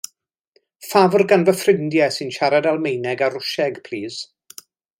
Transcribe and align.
Ffafr 0.85 1.23
gan 1.31 1.45
fy 1.49 1.53
ffrindiau 1.59 2.15
sy'n 2.15 2.33
siarad 2.37 2.69
Almaeneg 2.73 3.23
a 3.27 3.29
Rwsieg 3.35 3.79
plîs. 3.89 4.19